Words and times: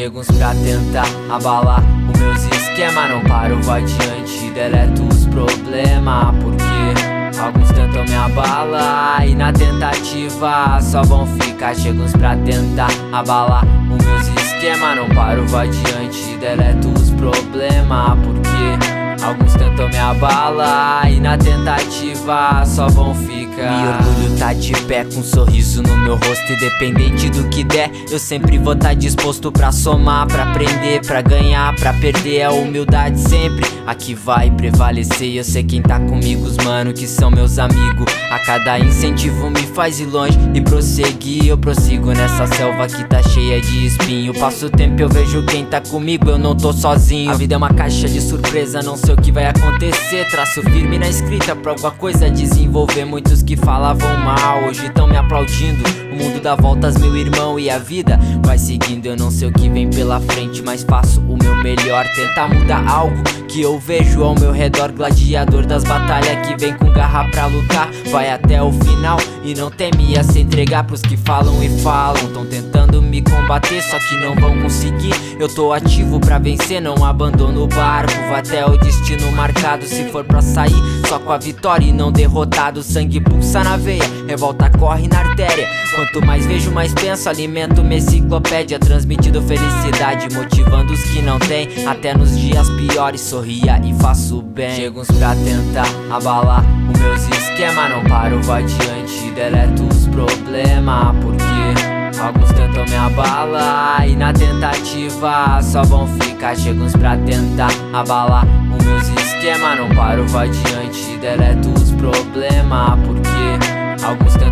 Chego 0.00 0.20
uns 0.20 0.30
pra 0.30 0.54
tentar 0.54 1.04
abalar 1.28 1.82
os 2.10 2.18
meus 2.18 2.42
esquemas. 2.44 3.10
Não 3.10 3.20
paro, 3.20 3.62
vai 3.62 3.82
adiante, 3.82 4.50
deleto 4.54 5.06
os 5.06 5.26
problemas 5.26 6.34
Porque 6.40 7.38
alguns 7.38 7.70
tentam 7.72 8.04
me 8.04 8.14
abalar 8.14 9.28
E 9.28 9.34
na 9.34 9.52
tentativa 9.52 10.80
só 10.80 11.02
vão 11.02 11.26
ficar. 11.26 11.74
Chego 11.74 12.02
uns 12.02 12.12
pra 12.12 12.34
tentar 12.34 12.88
abalar 13.12 13.62
os 13.90 14.02
meus 14.02 14.26
esquemas. 14.42 14.96
Não 14.96 15.06
paro, 15.10 15.46
vai 15.48 15.68
adiante, 15.68 16.34
deleto 16.38 16.88
os 16.98 17.10
problemas 17.10 18.18
Porque 18.24 18.99
Alguns 19.22 19.52
tentam 19.54 19.88
me 19.88 19.98
abalar 19.98 21.10
e 21.12 21.20
na 21.20 21.36
tentativa 21.36 22.64
só 22.64 22.88
vão 22.88 23.14
ficar. 23.14 23.70
Me 23.70 23.88
orgulho 23.88 24.38
tá 24.38 24.54
de 24.54 24.72
pé 24.84 25.04
com 25.04 25.20
um 25.20 25.22
sorriso 25.22 25.82
no 25.82 25.96
meu 25.98 26.14
rosto. 26.14 26.50
Independente 26.50 27.28
do 27.28 27.48
que 27.48 27.62
der, 27.62 27.90
eu 28.10 28.18
sempre 28.18 28.56
vou 28.56 28.74
tá 28.74 28.94
disposto 28.94 29.52
pra 29.52 29.70
somar, 29.70 30.26
pra 30.26 30.44
aprender, 30.44 31.04
pra 31.06 31.20
ganhar, 31.20 31.74
pra 31.76 31.92
perder. 31.92 32.42
A 32.42 32.50
humildade 32.50 33.20
sempre 33.20 33.66
aqui 33.86 34.14
vai 34.14 34.50
prevalecer. 34.50 35.34
Eu 35.34 35.44
sei 35.44 35.62
quem 35.62 35.82
tá 35.82 36.00
comigo, 36.00 36.46
os 36.46 36.56
mano, 36.58 36.92
que 36.94 37.06
são 37.06 37.30
meus 37.30 37.58
amigos. 37.58 38.06
A 38.30 38.38
cada 38.38 38.78
incentivo 38.78 39.50
me 39.50 39.62
faz 39.62 40.00
ir 40.00 40.06
longe 40.06 40.38
e 40.54 40.60
prosseguir. 40.62 41.46
Eu 41.46 41.58
prossigo 41.58 42.12
nessa 42.12 42.46
selva 42.46 42.86
que 42.86 43.04
tá 43.04 43.22
cheia 43.22 43.60
de 43.60 43.86
espinho. 43.86 44.32
Passo 44.32 44.66
o 44.66 44.70
tempo, 44.70 45.02
eu 45.02 45.08
vejo 45.08 45.44
quem 45.44 45.66
tá 45.66 45.80
comigo, 45.80 46.30
eu 46.30 46.38
não 46.38 46.56
tô 46.56 46.72
sozinho. 46.72 47.30
A 47.30 47.34
vida 47.34 47.54
é 47.54 47.58
uma 47.58 47.74
caixa 47.74 48.08
de 48.08 48.20
surpresa, 48.20 48.80
não 48.82 48.96
sei 48.96 49.09
sei 49.10 49.14
o 49.14 49.16
que 49.16 49.32
vai 49.32 49.46
acontecer. 49.46 50.28
Traço 50.30 50.62
firme 50.62 50.98
na 50.98 51.08
escrita 51.08 51.56
pra 51.56 51.72
alguma 51.72 51.90
coisa 51.90 52.30
desenvolver. 52.30 53.04
Muitos 53.04 53.42
que 53.42 53.56
falavam 53.56 54.16
mal, 54.18 54.64
hoje 54.64 54.88
tão 54.90 55.06
me 55.06 55.16
aplaudindo. 55.16 55.82
O 56.12 56.16
mundo 56.16 56.40
dá 56.40 56.54
voltas, 56.54 56.96
meu 56.96 57.16
irmão, 57.16 57.58
e 57.58 57.68
a 57.70 57.78
vida 57.78 58.18
vai 58.44 58.58
seguindo. 58.58 59.06
Eu 59.06 59.16
não 59.16 59.30
sei 59.30 59.48
o 59.48 59.52
que 59.52 59.68
vem 59.68 59.88
pela 59.90 60.20
frente, 60.20 60.62
mas 60.62 60.82
faço 60.82 61.20
o 61.22 61.36
meu 61.42 61.56
melhor. 61.56 62.06
Tentar 62.14 62.48
mudar 62.48 62.86
algo 62.88 63.16
que 63.50 63.62
eu 63.62 63.78
vejo 63.78 64.22
ao 64.22 64.34
meu 64.34 64.52
redor. 64.52 64.92
Gladiador 64.92 65.66
das 65.66 65.82
batalhas 65.82 66.46
que 66.46 66.56
vem 66.56 66.74
com 66.74 66.90
garra 66.92 67.28
pra 67.30 67.46
lutar. 67.46 67.90
Vai 68.10 68.30
até 68.30 68.62
o 68.62 68.72
final 68.72 69.18
e 69.42 69.54
não 69.54 69.70
teme 69.70 70.16
a 70.16 70.22
se 70.22 70.40
entregar 70.40 70.84
pros 70.84 71.02
que 71.02 71.16
falam 71.16 71.62
e 71.62 71.68
falam. 71.80 72.32
Tão 72.32 72.46
tentando 72.46 73.02
me 73.02 73.20
combater, 73.20 73.82
só 73.82 73.98
que 73.98 74.16
não 74.16 74.34
vão 74.36 74.62
conseguir. 74.62 75.14
Eu 75.38 75.52
tô 75.52 75.72
ativo 75.72 76.20
pra 76.20 76.38
vencer, 76.38 76.80
não 76.80 77.04
abandono 77.04 77.64
o 77.64 77.66
barco. 77.66 78.12
Vou 78.28 78.36
até 78.36 78.64
o 78.64 78.76
destino 78.78 79.30
marcado. 79.32 79.84
Se 79.84 80.04
for 80.10 80.24
pra 80.24 80.40
sair, 80.40 80.74
só 81.08 81.18
com 81.18 81.32
a 81.32 81.38
vitória 81.38 81.84
e 81.84 81.92
não 81.92 82.12
derrotado. 82.12 82.82
Sangue 82.82 83.20
pulsa 83.20 83.64
na 83.64 83.76
veia, 83.76 84.04
revolta 84.28 84.70
corre 84.70 85.08
na 85.08 85.18
artéria. 85.18 85.68
Quanto 85.94 86.24
mais 86.24 86.46
vejo, 86.46 86.70
mais 86.70 86.94
penso. 86.94 87.28
Alimento 87.28 87.82
minha 87.82 87.98
enciclopédia, 87.98 88.78
transmitindo 88.78 89.42
felicidade, 89.42 90.34
motivando 90.34 90.92
os 90.92 91.02
que 91.02 91.20
não 91.20 91.38
têm. 91.38 91.68
Até 91.86 92.16
nos 92.16 92.38
dias 92.38 92.68
piores, 92.70 93.20
sorria 93.40 93.80
e 93.82 93.94
faço 93.94 94.42
bem. 94.42 94.74
Chego 94.74 95.00
uns 95.00 95.10
pra 95.10 95.34
tentar 95.34 95.86
abalar 96.10 96.62
os 96.92 97.00
meus 97.00 97.22
esquemas. 97.28 97.90
Não 97.90 98.04
paro, 98.04 98.42
vai 98.42 98.62
adiante, 98.62 99.30
deleto 99.34 99.86
os 99.86 100.06
problemas. 100.08 101.16
Porque 101.22 102.20
alguns 102.20 102.52
tentam 102.52 102.84
me 102.84 102.96
abalar 102.96 104.06
e 104.06 104.14
na 104.14 104.32
tentativa 104.32 105.60
só 105.62 105.82
vão 105.82 106.06
ficar. 106.06 106.54
Chego 106.54 106.84
uns 106.84 106.92
pra 106.92 107.16
tentar 107.16 107.70
abalar 107.92 108.46
meus 108.90 109.08
esquemas 109.08 109.78
Não 109.78 109.88
paro, 109.94 110.26
vai 110.28 110.48
adiante, 110.48 111.16
deleto 111.18 111.70
os 111.70 111.90
problemas 111.92 112.49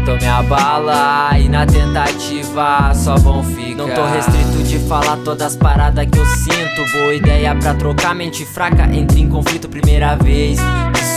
tentam 0.08 0.16
me 0.16 0.26
abalar 0.26 1.38
E 1.38 1.48
na 1.48 1.66
tentativa 1.66 2.94
só 2.94 3.16
vão 3.16 3.44
ficar. 3.44 3.76
Não 3.76 3.88
tô 3.90 4.04
restrito 4.06 4.62
de 4.62 4.78
falar 4.80 5.18
todas 5.18 5.48
as 5.48 5.56
paradas 5.56 6.06
que 6.06 6.18
eu 6.18 6.26
sinto. 6.26 6.92
Boa 6.92 7.14
ideia 7.14 7.54
pra 7.54 7.74
trocar 7.74 8.14
mente 8.14 8.44
fraca 8.46 8.84
Entre 8.94 9.20
em 9.20 9.28
conflito 9.28 9.68
primeira 9.68 10.16
vez 10.16 10.58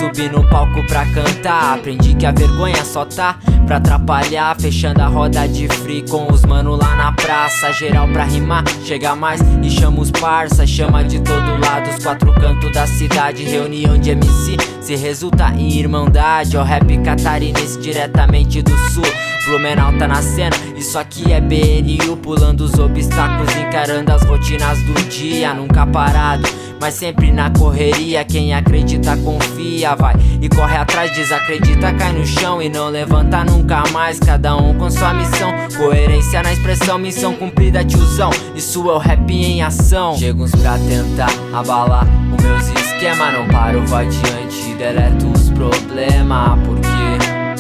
Subi 0.01 0.28
no 0.29 0.44
palco 0.50 0.84
pra 0.88 1.06
cantar. 1.06 1.75
Aprendi 1.75 2.16
que 2.16 2.25
a 2.25 2.31
vergonha 2.31 2.84
só 2.84 3.06
tá 3.06 3.38
pra 3.67 3.78
atrapalhar. 3.78 4.59
Fechando 4.59 5.00
a 5.00 5.06
roda 5.06 5.47
de 5.47 5.67
free 5.67 6.03
com 6.09 6.25
os 6.34 6.44
mano 6.44 6.75
lá 6.75 6.95
na 6.95 7.12
praça. 7.12 7.72
Geral 7.72 8.07
pra 8.07 8.23
rimar, 8.23 8.63
chega 8.84 9.16
mais 9.16 9.41
e 9.62 9.69
chama 9.69 10.01
os 10.01 10.09
parça. 10.09 10.66
Chama 10.66 11.03
de 11.03 11.19
todo 11.19 11.51
lado 11.62 11.91
os 11.91 12.03
quatro 12.03 12.34
cantos 12.34 12.72
da 12.72 12.88
cidade. 12.88 13.44
Reunião 13.44 13.95
de 13.95 14.09
MC 14.09 14.57
se 14.81 14.95
resulta 14.95 15.53
em 15.56 15.78
irmandade. 15.78 16.57
Ó 16.57 16.63
rap 16.63 16.97
catarinense 17.03 17.79
diretamente 17.79 18.63
do 18.63 18.75
sul 18.89 19.03
Blumenau 19.46 19.94
tá 19.97 20.07
na 20.07 20.22
cena, 20.22 20.56
isso 20.75 20.97
aqui 20.97 21.31
é 21.31 21.41
BNU 21.41 22.18
Pulando 22.18 22.62
os 22.62 22.78
obstáculos, 22.78 23.56
encarando 23.56 24.12
as 24.12 24.24
rotinas 24.24 24.79
do 24.84 24.94
dia 25.09 25.53
Nunca 25.53 25.85
parado 25.85 26.47
mas 26.81 26.96
sempre 26.96 27.31
na 27.31 27.51
correria. 27.51 28.25
Quem 28.25 28.56
acredita, 28.56 29.16
confia, 29.18 29.96
vai 29.96 30.16
e 30.41 30.50
corre 30.50 30.75
atrás. 30.75 31.13
Desacredita, 31.13 31.94
cai 31.94 32.12
no 32.12 32.25
chão 32.25 32.59
e 32.59 32.68
não 32.68 32.90
levanta 32.90 33.46
nunca 33.46 33.84
mais. 33.91 34.19
Cada 34.19 34.57
um 34.57 34.74
com 34.74 34.90
sua 34.90 35.13
missão, 35.13 35.53
coerência 35.78 36.41
na 36.41 36.51
expressão, 36.51 36.97
missão 36.97 37.35
cumprida, 37.35 37.85
tiozão. 37.85 38.31
Isso 38.56 38.90
é 38.90 38.94
o 38.94 38.97
rap 38.97 39.31
em 39.31 39.62
ação. 39.62 40.18
Chego 40.18 40.44
uns 40.44 40.56
pra 40.56 40.80
tentar 40.80 41.31
abalar 41.53 42.07
os 42.35 42.44
meus 42.44 42.68
esquemas. 42.68 43.34
Não 43.34 43.47
paro, 43.47 43.85
vai 43.85 44.07
adiante, 44.07 44.74
deleto 44.74 45.28
os 45.28 45.51
problemas. 45.51 46.59
Porque 46.66 47.00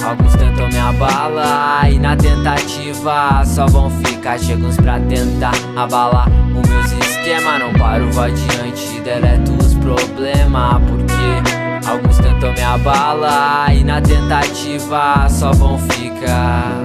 alguns 0.03 0.35
tentam 0.35 0.67
me 0.67 0.77
abalar 0.77 1.91
e 1.91 1.99
na 1.99 2.15
tentativa 2.15 3.43
só 3.45 3.65
vão 3.67 3.89
ficar. 3.89 4.39
Chego 4.39 4.67
uns 4.67 4.77
pra 4.77 4.99
tentar 4.99 5.53
abalar 5.75 6.27
os 6.29 6.69
meus 6.69 6.91
esquemas 6.91 7.11
esquema 7.21 7.59
Não 7.59 7.73
paro, 7.73 8.11
vai 8.11 8.31
adiante, 8.31 8.99
deleto 9.01 9.53
os 9.53 9.73
problemas 9.75 10.81
Porque 10.87 11.87
alguns 11.87 12.17
tentam 12.17 12.51
me 12.53 12.61
abalar 12.61 13.73
E 13.75 13.83
na 13.83 14.01
tentativa 14.01 15.27
só 15.29 15.51
vão 15.51 15.77
ficar 15.77 16.80